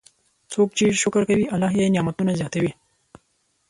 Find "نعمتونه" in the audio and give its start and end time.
1.95-2.31